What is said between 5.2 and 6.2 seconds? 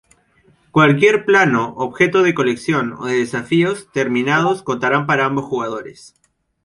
ambos jugadores.